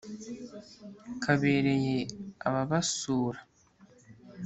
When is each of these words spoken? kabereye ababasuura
kabereye 1.23 1.97
ababasuura 2.47 3.39